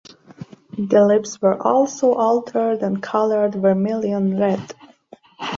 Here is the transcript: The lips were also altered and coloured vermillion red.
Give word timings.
The 0.79 1.05
lips 1.05 1.39
were 1.43 1.61
also 1.61 2.15
altered 2.15 2.81
and 2.81 3.03
coloured 3.03 3.53
vermillion 3.53 4.35
red. 4.39 4.73